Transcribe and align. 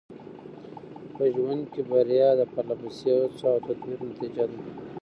په 1.15 1.23
ژوند 1.35 1.63
کې 1.73 1.81
بریا 1.89 2.29
د 2.39 2.41
پرله 2.51 2.75
پسې 2.81 3.09
هڅو 3.21 3.45
او 3.51 3.57
تدبیر 3.67 3.99
نتیجه 4.09 4.43
ده. 4.49 4.57